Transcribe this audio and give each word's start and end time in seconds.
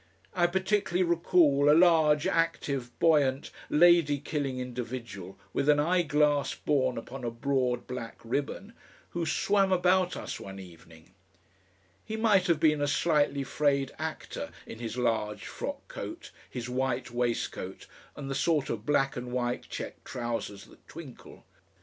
I 0.33 0.47
particularly 0.47 1.03
recall 1.03 1.69
a 1.69 1.77
large, 1.77 2.25
active, 2.25 2.89
buoyant, 2.97 3.51
lady 3.69 4.17
killing 4.17 4.57
individual 4.57 5.37
with 5.53 5.69
an 5.69 5.79
eyeglass 5.79 6.55
borne 6.55 6.97
upon 6.97 7.23
a 7.23 7.29
broad 7.29 7.85
black 7.85 8.17
ribbon, 8.23 8.73
who 9.11 9.27
swam 9.27 9.71
about 9.71 10.17
us 10.17 10.39
one 10.39 10.57
evening. 10.57 11.13
He 12.03 12.17
might 12.17 12.47
have 12.47 12.59
been 12.59 12.81
a 12.81 12.87
slightly 12.87 13.43
frayed 13.43 13.91
actor, 13.99 14.49
in 14.65 14.79
his 14.79 14.97
large 14.97 15.45
frock 15.45 15.87
coat, 15.87 16.31
his 16.49 16.67
white 16.67 17.11
waistcoat, 17.11 17.85
and 18.15 18.27
the 18.27 18.33
sort 18.33 18.71
of 18.71 18.87
black 18.87 19.15
and 19.15 19.31
white 19.31 19.69
check 19.69 20.03
trousers 20.03 20.65
that 20.65 20.87
twinkle. 20.87 21.45